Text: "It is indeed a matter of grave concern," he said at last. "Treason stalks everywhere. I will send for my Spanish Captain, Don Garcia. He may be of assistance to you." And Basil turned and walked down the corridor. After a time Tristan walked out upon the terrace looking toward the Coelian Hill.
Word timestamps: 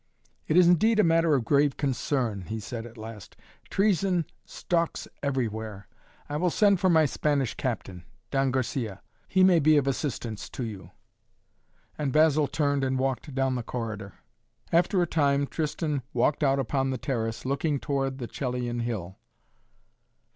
"It 0.47 0.57
is 0.57 0.67
indeed 0.67 0.99
a 0.99 1.03
matter 1.03 1.35
of 1.35 1.45
grave 1.45 1.77
concern," 1.77 2.45
he 2.47 2.59
said 2.59 2.87
at 2.87 2.97
last. 2.97 3.37
"Treason 3.69 4.25
stalks 4.47 5.07
everywhere. 5.21 5.87
I 6.27 6.37
will 6.37 6.49
send 6.49 6.79
for 6.79 6.89
my 6.89 7.05
Spanish 7.05 7.53
Captain, 7.53 8.03
Don 8.31 8.49
Garcia. 8.49 9.03
He 9.27 9.43
may 9.43 9.59
be 9.59 9.77
of 9.77 9.85
assistance 9.85 10.49
to 10.49 10.63
you." 10.65 10.89
And 11.99 12.11
Basil 12.11 12.47
turned 12.47 12.83
and 12.83 12.97
walked 12.97 13.35
down 13.35 13.53
the 13.53 13.61
corridor. 13.61 14.15
After 14.71 15.03
a 15.03 15.05
time 15.05 15.45
Tristan 15.45 16.01
walked 16.13 16.41
out 16.43 16.57
upon 16.57 16.89
the 16.89 16.97
terrace 16.97 17.45
looking 17.45 17.79
toward 17.79 18.17
the 18.17 18.27
Coelian 18.27 18.79
Hill. 18.79 19.17